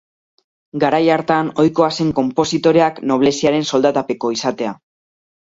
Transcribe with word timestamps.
Garai 0.83 1.01
hartan, 1.15 1.51
ohikoa 1.63 1.89
zen 1.99 2.09
konpositoreak 2.21 2.99
nobleziaren 3.13 3.69
soldatapeko 3.75 4.35
izatea. 4.41 4.75